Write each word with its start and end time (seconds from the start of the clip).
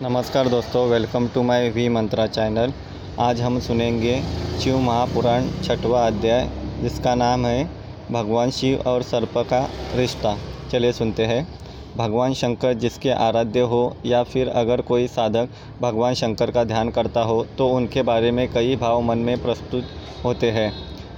नमस्कार 0.00 0.48
दोस्तों 0.48 0.84
welcome 0.88 1.26
to 1.28 1.42
my 1.42 1.68
V 1.70 1.88
mantra 1.88 2.26
channel 2.26 2.72
आज 3.20 3.40
हम 3.40 3.58
सुनेंगे 3.60 4.14
शिव 4.60 4.78
महापुराण 4.78 5.48
छठवा 5.62 6.06
अध्याय, 6.06 6.48
जिसका 6.82 7.14
नाम 7.14 7.46
है 7.46 7.64
भगवान 8.12 8.50
शिव 8.50 8.82
और 8.86 9.02
सर्प 9.02 9.38
का 9.50 9.60
रिश्ता। 9.94 10.36
चलिए 10.72 10.92
सुनते 10.92 11.24
हैं। 11.24 11.46
भगवान 11.96 12.34
शंकर 12.34 12.74
जिसके 12.74 13.10
आराध्य 13.10 13.60
हो, 13.62 13.96
या 14.06 14.22
फिर 14.22 14.48
अगर 14.48 14.80
कोई 14.82 15.08
साधक 15.08 15.48
भगवान 15.80 16.14
शंकर 16.14 16.50
का 16.50 16.64
ध्यान 16.64 16.90
करता 16.90 17.22
हो 17.22 17.44
तो 17.58 17.68
उनके 17.68 18.02
बारे 18.02 18.30
में 18.30 18.46
कई 18.52 18.76
भाव 18.76 19.00
मन 19.00 19.18
में 19.18 19.42
प्रस्तुत 19.42 19.88
होते 20.24 20.50
हैं। 20.50 20.72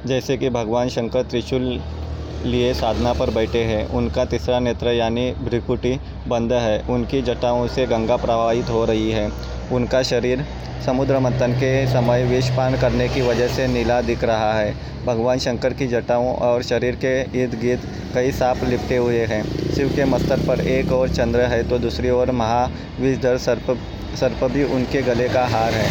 जैसे 0.06 0.36
कि 0.36 0.50
भगवान 0.50 0.88
शंकर 0.88 1.22
त्रिशूल 1.22 1.80
लिए 2.44 2.72
साधना 2.74 3.12
पर 3.12 3.30
बैठे 3.30 3.62
हैं। 3.64 3.84
उनका 3.90 4.24
तीसरा 4.24 4.58
नेत्र 4.60 4.92
यानी 4.92 5.30
भ्रिकुटी 5.40 5.98
बंद 6.28 6.52
है। 6.52 6.80
उनकी 6.90 7.22
जटाओं 7.22 7.66
से 7.68 7.86
गंगा 7.86 8.16
प्रवाहित 8.16 8.70
हो 8.70 8.84
रही 8.84 9.10
है। 9.10 9.30
उनका 9.72 10.02
शरीर 10.02 10.44
समुद्र 10.86 11.18
मंथन 11.18 11.52
के 11.52 11.86
समय 11.86 12.24
विषपान 12.24 12.76
करने 12.80 13.08
की 13.08 13.20
वजह 13.20 13.48
से 13.48 13.66
नीला 13.68 14.00
दिख 14.02 14.24
रहा 14.24 14.52
है। 14.52 14.74
भगवान 15.06 15.38
शंकर 15.38 15.74
की 15.74 15.86
जटाओं 15.86 16.34
और 16.36 16.62
शरीर 16.62 16.96
के 17.04 17.20
इर्द 17.42 17.58
गिर्द 17.60 17.82
कई 18.14 18.32
सांप 18.32 18.64
लिपटे 18.64 18.96
हुए 18.96 19.24
हैं। 19.26 19.42
शिव 19.74 19.88
के 19.88 20.04
मस्तक 20.04 20.46
पर 20.48 20.60
एक 20.60 20.92
और 20.92 21.08
चंद्र 21.08 21.40
है 21.46 21.62
तो 21.68 21.78
दूसरी 21.78 22.10
ओर 22.10 22.30
महाविषधर 22.32 23.38
सर्प 23.38 23.76
सर्प 24.20 24.44
भी 24.44 24.64
उनके 24.66 25.02
गले 25.02 25.28
का 25.28 25.46
हार 25.46 25.72
है। 25.72 25.88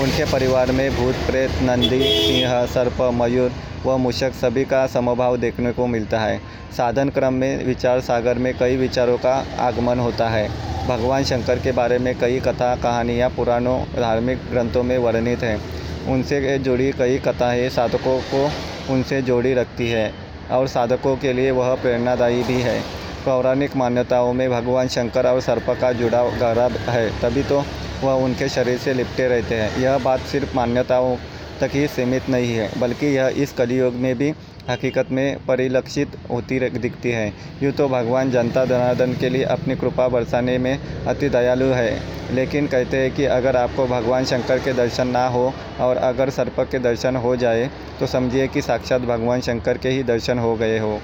उनके 0.00 0.24
परिवार 0.24 0.70
में 0.72 0.90
भूत, 0.96 1.14
प्रेत, 1.26 1.50
नंदी, 1.62 2.00
सिंह, 2.00 2.64
सर्प, 2.66 3.00
मयूर 3.14 3.52
व 3.86 3.96
मूषक 3.96 4.32
सभी 4.32 4.64
का 4.64 4.86
समभाव 4.86 5.36
देखने 5.36 5.72
को 5.72 5.86
मिलता 5.86 6.20
है। 6.20 6.38
साधन 6.76 7.08
क्रम 7.08 7.34
में 7.34 7.64
विचार 7.64 8.00
सागर 8.00 8.38
में 8.38 8.52
कई 8.58 8.76
विचारों 8.76 9.16
का 9.18 9.34
आगमन 9.58 9.98
होता 9.98 10.28
है। 10.28 10.48
भगवान 10.88 11.24
शंकर 11.24 11.58
के 11.58 11.72
बारे 11.72 11.98
में 11.98 12.14
कई 12.18 12.40
कथा, 12.40 12.74
कहानियाँ 12.76 13.30
पुराणों, 13.30 13.78
धार्मिक 13.96 14.38
ग्रंथों 14.50 14.82
में 14.82 14.96
वर्णित 14.98 15.42
हैं। 15.42 15.60
उनसे 16.08 16.58
जुड़ी 16.58 16.90
कई 16.92 17.18
कथाएँ 17.18 17.68
साधकों 17.68 18.18
को 18.34 18.50
उनसे 18.92 19.22
जोड़ी 19.22 19.54
रखती 19.54 19.88
है 19.90 20.12
और 20.50 20.66
साधकों 20.68 21.16
के 21.16 21.32
लिए 21.32 21.50
वह 21.50 21.74
प्रेरणादायी 21.74 22.42
भी 22.42 22.60
है। 22.60 22.80
पौराणिक 23.24 23.76
मान्यताओं 23.76 24.32
में 24.32 24.48
भगवान 24.50 24.88
शंकर 24.88 25.26
और 25.26 25.40
सर्प 25.40 25.70
का 25.80 25.92
जुड़ाव 25.92 26.30
गहरा 26.30 26.68
है, 26.88 27.08
तभी 27.20 27.42
तो 27.42 27.64
वह 28.02 28.24
उनके 28.24 28.48
शरीर 28.48 28.78
से 28.78 28.94
लिपटे 28.94 29.28
रहते 29.28 29.54
हैं। 29.54 29.76
यह 29.82 29.98
बात 29.98 30.20
सिर्फ़ 30.26 30.56
मान्यताओं 30.56 31.16
तक 31.60 31.70
ही 31.72 31.86
सीमित 31.88 32.28
नहीं 32.28 32.54
है, 32.54 32.70
बल्कि 32.80 33.06
यह 33.08 33.34
इस 33.36 33.52
कलयुग 33.52 33.94
में 33.94 34.14
भी 34.18 34.32
हकीकत 34.68 35.10
में 35.10 35.44
परिलक्षित 35.46 36.16
होती 36.30 36.58
दिखती 36.60 37.10
है। 37.10 37.32
यूँ 37.62 37.72
तो 37.72 37.88
भगवान 37.88 38.30
जनता 38.30 38.64
जनार्दन 38.64 39.12
के 39.12 39.28
लिए 39.28 39.44
अपनी 39.46 39.76
कृपा 39.76 40.08
बरसाने 40.08 40.56
में 40.58 40.78
अति 41.06 41.28
दयालु 41.28 41.66
है, 41.66 42.00
लेकिन 42.32 42.66
कहते 42.66 42.96
हैं 42.96 43.14
कि 43.14 43.24
अगर 43.26 43.56
आपको 43.56 43.86
भगवान 43.86 44.24
शंकर 44.24 44.58
के 44.58 44.72
दर्शन 44.72 45.08
ना 45.08 45.26
हो 45.28 45.52
और 45.80 45.96
अगर 45.98 46.30
सर्प 46.30 46.60
के 46.72 46.78
दर्शन 46.80 47.16
हो 47.16 47.34
जाए 47.36 47.70
तो 48.00 48.06
समझिए 48.08 48.46
कि 48.48 48.62
साक्षात 48.62 49.00
भगवान 49.02 49.40
शंकर 49.40 49.78
के 49.78 49.88
ही 49.88 50.02
दर्शन 50.04 50.38
हो 50.38 50.54
गए 50.56 50.78
हो। 50.78 50.98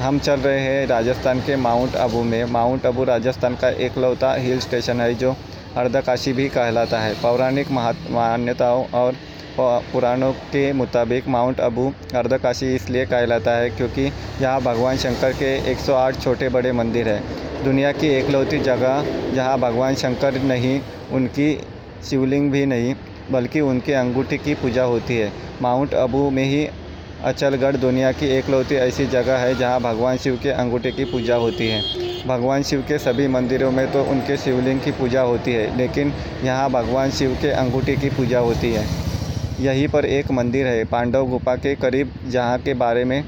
हम 0.00 0.18
चल 0.18 0.40
रहे 0.40 0.60
हैं 0.60 0.86
राजस्थान 0.86 1.40
के 1.40 1.56
माउंट 1.58 1.94
अबू 1.96 2.22
में। 2.22 2.44
माउंट 2.46 2.86
अबू 2.86 3.04
राजस्थान 3.04 3.54
का 3.54 3.68
एकलौता 3.68 4.32
हिल 4.34 4.58
स्टेशन 4.60 5.00
है, 5.00 5.14
जो 5.14 5.36
अर्धकाशी 5.76 6.32
भी 6.32 6.48
कहलाता 6.48 6.98
है। 7.00 7.14
पौराणिक 7.14 7.70
मान्यताओं 7.70 8.84
और 8.94 9.16
पुराणों 9.58 10.32
के 10.52 10.72
मुताबिक 10.72 11.28
माउंट 11.28 11.60
अबू 11.60 11.92
अर्धकाशी 12.16 12.74
इसलिए 12.74 13.04
कहलाता 13.06 13.56
है 13.56 13.70
क्योंकि 13.70 14.02
यहाँ 14.42 14.60
भगवान 14.62 14.96
शंकर 14.96 15.32
के 15.32 15.56
108 15.72 16.20
छोटे 16.22 16.48
बड़े 16.48 16.72
मंदिर 16.72 17.08
हैं। 17.08 17.64
दुनिया 17.64 17.92
की 17.92 18.08
एकलौती 18.08 18.58
जगह 18.60 19.04
जहाँ 19.34 19.58
भगवान 19.60 19.94
शंकर 19.94 20.40
नहीं, 20.42 20.80
उनकी 21.12 21.54
शिवलिंग 22.10 22.50
भी 22.52 22.64
नहीं, 22.66 22.94
बल्कि 23.30 23.60
उनके 23.60 23.92
अंगूठी 23.94 24.38
की 24.38 24.54
पूजा 24.54 24.82
होती 24.84 25.16
है। 25.16 25.32
माउंट 25.62 25.94
अबू 25.96 26.28
में 26.30 26.44
ही 26.44 26.68
अचलगढ़ 27.18 27.76
दुनिया 27.76 28.10
की 28.12 28.26
एकलौती 28.28 28.74
ऐसी 28.74 29.06
जगह 29.06 29.36
है 29.36 29.54
जहाँ 29.54 29.80
भगवान 29.82 30.16
शिव 30.16 30.38
के 30.42 30.50
अंगूठे 30.50 30.90
की 30.92 31.04
पूजा 31.04 31.36
होती 31.36 31.68
है। 31.68 31.80
भगवान 32.26 32.62
शिव 32.62 32.84
के 32.88 32.98
सभी 32.98 33.26
मंदिरों 33.28 33.70
में 33.70 33.90
तो 33.92 34.02
उनके 34.02 34.36
शिवलिंग 34.36 34.80
की 34.80 34.90
पूजा 34.90 35.20
होती 35.22 35.52
है, 35.52 35.76
लेकिन 35.76 36.12
यहाँ 36.44 36.70
भगवान 36.70 37.10
शिव 37.10 37.36
के 37.42 37.50
अंगूठे 37.52 37.96
की 37.96 38.10
पूजा 38.10 38.38
होती 38.38 38.72
है। 38.72 38.84
यहीं 39.60 39.88
पर 39.88 40.04
एक 40.04 40.30
मंदिर 40.30 40.66
है, 40.66 40.84
पांडव 40.84 41.26
गुफा 41.26 41.54
के 41.56 41.74
करीब, 41.76 42.12
जहाँ 42.28 42.58
के 42.58 42.74
बारे 42.74 43.04
में 43.04 43.22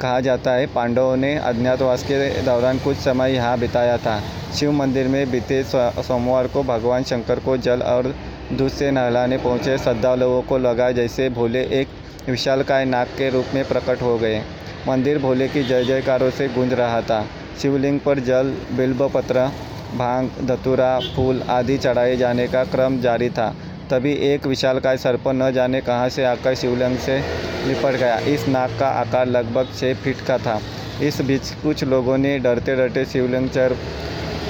कहा 0.00 0.20
जाता 0.20 0.52
है, 0.52 0.66
पांडवों 0.66 1.16
ने 1.16 1.34
अज्ञातवास 1.36 2.02
के 2.02 2.42
दौरान 2.42 2.78
कुछ 2.78 2.96
समय 2.98 3.34
यहाँ 3.34 3.58
बिताया 3.58 3.98
था। 3.98 4.20
शिव 4.54 4.72
मंदिर 4.72 5.08
में 5.08 5.30
बीते 5.30 5.62
सोमवार 5.64 6.46
को 6.46 6.62
भगवान 6.64 7.02
शंकर 7.02 7.40
को 7.40 7.56
जल 7.58 7.82
और 7.84 8.14
दूध 8.52 8.70
से 8.70 8.90
नहलाने 8.90 9.38
पहुँचे 9.38 9.78
श्रद्धालुओं 9.78 10.42
को 10.42 10.58
लगा, 10.58 10.90
जैसे 10.92 11.28
भोले 11.30 11.64
एक 11.80 11.88
विशालकाय 12.28 12.84
नाग 12.84 13.06
के 13.18 13.28
रूप 13.30 13.54
में 13.54 13.64
प्रकट 13.64 14.02
हो 14.02 14.16
गए। 14.18 14.42
मंदिर 14.88 15.18
भोले 15.18 15.48
की 15.48 15.62
जय 15.62 15.84
जयकारों 15.84 16.30
से 16.30 16.48
गूंज 16.48 16.72
रहा 16.72 17.00
था। 17.00 17.24
शिवलिंग 17.62 18.00
पर 18.00 18.18
जल 18.20 18.54
बिल्ब 18.72 19.10
पत्र 19.14 19.46
भाँग, 19.94 20.30
धतूरा, 20.46 20.98
फूल 21.16 21.42
आदि 21.42 21.76
चढ़ाए 21.78 22.16
जाने 22.16 22.46
का 22.48 22.64
क्रम 22.64 23.00
जारी 23.00 23.28
था। 23.30 23.54
तभी 23.90 24.12
एक 24.24 24.46
विशालकाय 24.46 24.96
सर्प 24.96 25.28
न 25.28 25.50
जाने 25.52 25.80
कहाँ 25.80 26.08
से 26.08 26.24
आकर 26.24 26.54
शिवलिंग 26.54 26.96
से 26.98 27.18
लिपट 27.66 27.96
गया। 27.96 28.18
इस 28.28 28.48
नाग 28.48 28.78
का 28.80 28.88
आकार 29.00 29.26
लगभग 29.26 29.68
छः 29.78 29.94
फीट 29.94 30.20
का 30.26 30.38
था। 30.38 30.60
इस 31.02 31.20
बीच 31.20 31.50
कुछ 31.62 31.84
लोगों 31.84 32.18
ने 32.18 32.38
डरते 32.38 32.76
डरते 32.76 33.04
शिवलिंग 33.04 33.48
चर 33.50 33.76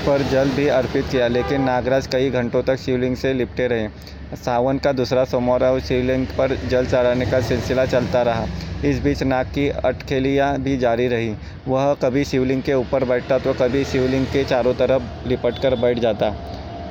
पर 0.06 0.22
जल 0.22 0.50
भी 0.50 0.66
अर्पित 0.68 1.04
किया, 1.10 1.28
लेकिन 1.28 1.62
नागराज 1.62 2.06
कई 2.06 2.30
घंटों 2.30 2.62
तक 2.62 2.76
शिवलिंग 2.76 3.16
से 3.16 3.32
लिपटे 3.32 3.66
रहे। 3.66 3.88
सावन 4.34 4.78
का 4.78 4.92
दूसरा 4.92 5.24
सोमवार 5.24 5.64
और 5.64 5.80
शिवलिंग 5.80 6.26
पर 6.26 6.56
जल 6.68 6.86
चढ़ाने 6.86 7.26
का 7.26 7.40
सिलसिला 7.40 7.84
चलता 7.86 8.22
रहा। 8.22 8.46
इस 8.84 8.98
बीच 9.00 9.22
नाग 9.22 9.46
की 9.46 9.68
अटखेलियाँ 9.68 10.58
भी 10.58 10.76
जारी 10.76 11.06
रही। 11.08 11.34
वह 11.68 11.94
कभी 11.94 12.24
शिवलिंग 12.24 12.62
के 12.62 12.74
ऊपर 12.74 13.04
बैठता 13.04 13.38
तो 13.38 13.54
कभी 13.54 13.84
शिवलिंग 13.84 14.26
के 14.26 14.44
चारों 14.44 14.74
तरफ़ 14.74 15.28
लिपट 15.28 15.58
कर 15.58 15.74
बैठ 15.74 15.98
जाता। 15.98 16.34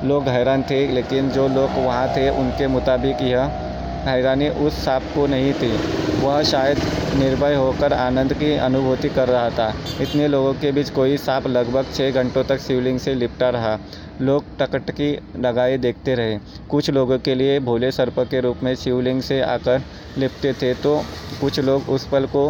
लोग 0.04 0.28
हैरान 0.28 0.62
थे, 0.62 0.86
लेकिन 0.88 1.30
जो 1.30 1.48
लोग 1.48 1.70
वहाँ 1.76 2.08
थे, 2.16 2.28
उनके 2.30 2.66
मुताबिक 2.66 3.22
यह 3.22 3.65
हैरानी 4.06 4.48
उस 4.48 4.84
सांप 4.84 5.02
को 5.14 5.26
नहीं 5.26 5.52
थी। 5.52 5.70
वह 6.16 6.42
शायद 6.42 6.78
निर्भय 7.16 7.54
होकर 7.54 7.92
आनंद 7.92 8.32
की 8.32 8.52
अनुभूति 8.56 9.08
कर 9.08 9.28
रहा 9.28 9.50
था। 9.50 9.72
इतने 10.00 10.28
लोगों 10.28 10.52
के 10.54 10.72
बीच 10.72 10.90
कोई 10.90 11.16
सांप 11.16 11.46
लगभग 11.46 11.86
छः 11.94 12.10
घंटों 12.12 12.44
तक 12.44 12.60
शिवलिंग 12.60 12.98
से 12.98 13.14
लिपटा 13.14 13.50
रहा। 13.50 13.78
लोग 14.20 14.44
टकटकी 14.58 15.10
लगाए 15.38 15.76
देखते 15.78 16.14
रहे। 16.14 16.38
कुछ 16.70 16.90
लोगों 16.90 17.18
के 17.18 17.34
लिए 17.34 17.58
भोले 17.60 17.90
सर्प 17.92 18.20
के 18.20 18.40
रूप 18.40 18.62
में 18.62 18.74
शिवलिंग 18.74 19.20
से 19.22 19.40
आकर 19.40 19.82
लिपटे 20.18 20.52
थे 20.52 20.72
तो 20.74 20.96
कुछ 21.40 21.60
लोग 21.60 21.88
उस 21.88 22.06
पल 22.08 22.26
को 22.26 22.44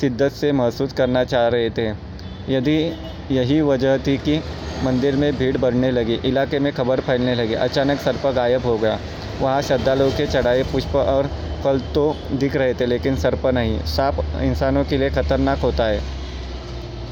शिद्दत 0.00 0.32
से 0.32 0.52
महसूस 0.52 0.92
करना 0.92 1.24
चाह 1.24 1.48
रहे 1.48 1.70
थे। 1.70 1.88
यदि 2.48 2.78
यही 3.30 3.60
वजह 3.60 3.98
थी 3.98 4.16
कि 4.18 4.40
मंदिर 4.84 5.16
में 5.16 5.32
भीड़ 5.36 5.56
बढ़ने 5.56 5.90
लगी, 5.90 6.14
इलाके 6.24 6.58
में 6.58 6.72
खबर 6.72 7.00
फैलने 7.00 7.34
लगी, 7.34 7.54
अचानक 7.54 8.00
सर्प 8.00 8.26
गायब 8.26 8.64
हो 8.64 8.76
गया। 8.78 8.98
वहाँ 9.40 9.62
श्रद्धालुओं 9.62 10.10
के 10.10 10.26
चढ़ाए 10.26 10.62
पुष्प 10.62 10.94
और 10.96 11.26
फल 11.64 11.80
तो 11.94 12.14
दिख 12.32 12.56
रहे 12.56 12.74
थे, 12.74 12.86
लेकिन 12.86 13.16
सर्प 13.16 13.46
नहीं। 13.46 13.78
सांप 13.86 14.24
इंसानों 14.42 14.84
के 14.84 14.98
लिए 14.98 15.10
खतरनाक 15.10 15.58
होता 15.58 15.84
है। 15.84 16.00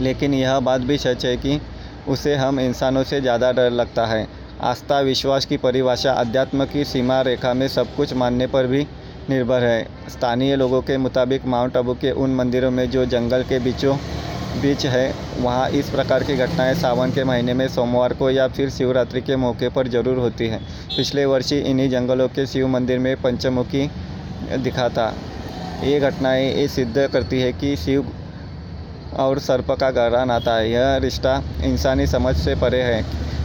लेकिन 0.00 0.34
यह 0.34 0.58
बात 0.60 0.80
भी 0.80 0.98
सच 0.98 1.24
है 1.26 1.36
कि 1.36 1.60
उसे 2.08 2.34
हम 2.34 2.60
इंसानों 2.60 3.02
से 3.04 3.20
ज़्यादा 3.20 3.52
डर 3.52 3.70
लगता 3.72 4.06
है। 4.06 4.26
आस्था, 4.62 5.00
विश्वास 5.00 5.44
की 5.44 5.56
परिभाषा, 5.56 6.12
अध्यात्म 6.12 6.64
की 6.64 6.84
सीमा 6.84 7.20
रेखा 7.20 7.52
में 7.54 7.66
सब 7.68 7.94
कुछ 7.96 8.12
मानने 8.14 8.46
पर 8.46 8.66
भी 8.66 8.86
निर्भर 9.30 9.62
है। 9.62 9.86
स्थानीय 10.10 10.56
लोगों 10.56 10.80
के 10.82 10.96
मुताबिक 10.98 11.46
माउंट 11.46 11.76
आबू 11.76 11.94
के 11.94 12.10
उन 12.12 12.34
मंदिरों 12.34 12.70
में 12.70 12.88
जो 12.90 13.04
जंगल 13.06 13.42
के 13.42 13.58
बीचों 13.58 13.96
बीच 14.54 14.84
है, 14.86 15.12
वहाँ 15.38 15.68
इस 15.70 15.88
प्रकार 15.90 16.22
की 16.24 16.36
घटनाएँ 16.36 16.74
सावन 16.74 17.10
के 17.10 17.24
महीने 17.24 17.54
में 17.54 17.66
सोमवार 17.68 18.12
को 18.14 18.30
या 18.30 18.46
फिर 18.48 18.70
शिवरात्रि 18.70 19.20
के 19.20 19.36
मौके 19.36 19.68
पर 19.68 19.88
ज़रूर 19.88 20.18
होती 20.18 20.46
हैं। 20.48 20.60
पिछले 20.96 21.24
वर्ष 21.24 21.52
ही 21.52 21.58
इन्हीं 21.60 21.88
जंगलों 21.90 22.28
के 22.28 22.46
शिव 22.46 22.68
मंदिर 22.68 22.98
में 22.98 23.14
पंचमुखी 23.22 23.88
दिखा 24.58 24.88
था 24.88 25.12
ये 25.84 25.98
घटनाएँ 26.00 26.44
ये 26.46 26.68
सिद्ध 26.68 27.08
करती 27.12 27.40
है 27.40 27.52
कि 27.54 27.74
शिव 27.76 28.12
और 29.18 29.38
सर्प 29.40 29.70
का 29.70 29.90
गहरा 29.90 30.24
नाता 30.24 30.54
है। 30.54 30.70
यह 30.70 30.96
रिश्ता 31.02 31.42
इंसानी 31.64 32.06
समझ 32.06 32.34
से 32.36 32.54
परे 32.54 32.82
है। 32.82 33.02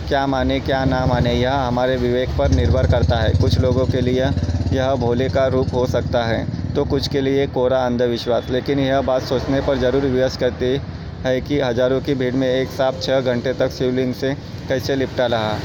क्या 0.08 0.26
माने, 0.28 0.60
क्या 0.60 0.84
ना 0.86 1.06
माने, 1.06 1.34
यह 1.34 1.54
हमारे 1.54 1.96
विवेक 1.98 2.30
पर 2.38 2.52
निर्भर 2.52 2.88
करता 2.92 3.16
है। 3.16 3.34
कुछ 3.42 3.60
लोगों 3.60 3.86
के 3.86 4.02
लिए 4.02 4.30
यह 4.74 4.94
भोले 4.98 5.30
का 5.30 5.46
रूप 5.48 5.74
हो 5.74 5.86
सकता 5.88 6.24
है 6.26 6.48
तो 6.76 6.84
कुछ 6.86 7.08
के 7.08 7.22
लिए 7.22 7.46
कोरा 7.50 7.78
अंधविश्वास। 7.86 8.50
लेकिन 8.52 8.80
यह 8.80 9.02
बात 9.02 9.22
सोचने 9.24 9.62
पर 9.62 9.78
ज़रूर 9.78 10.02
विवश 10.04 10.38
करती 10.38 10.78
है 11.20 11.40
कि 11.42 11.60
हज़ारों 11.60 12.00
की 12.02 12.14
भीड़ 12.16 12.34
में 12.36 12.48
एक 12.48 12.70
सांप 12.70 13.00
छः 13.02 13.22
घंटे 13.22 13.54
तक 13.54 13.72
शिवलिंग 13.72 14.14
से 14.14 14.34
कैसे 14.68 14.96
लिपटा 14.96 15.26
रहा। 15.26 15.58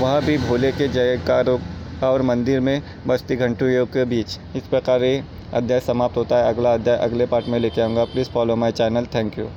वह 0.00 0.20
भी 0.20 0.36
भोले 0.38 0.72
के 0.72 0.88
जयकारों 0.88 1.58
और 2.02 2.22
मंदिर 2.22 2.60
में 2.60 2.80
बस्ती 3.06 3.36
घंटियों 3.36 3.86
के 3.86 4.04
बीच। 4.04 4.38
इस 4.56 4.62
प्रकार 4.66 5.04
ये 5.04 5.22
अध्याय 5.54 5.80
समाप्त 5.80 6.16
होता 6.16 6.36
है। 6.36 6.54
अगला 6.54 6.74
अध्याय 6.74 6.96
अगले 6.98 7.26
पार्ट 7.26 7.48
में 7.48 7.58
लेके 7.58 7.80
आऊँगा। 7.80 8.04
Please 8.04 8.30
follow 8.30 8.56
my 8.56 8.72
channel. 8.72 9.06
Thank 9.14 9.38
you. 9.38 9.48